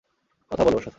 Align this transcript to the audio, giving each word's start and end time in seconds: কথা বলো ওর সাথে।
কথা 0.51 0.63
বলো 0.63 0.75
ওর 0.75 0.81
সাথে। 0.81 0.89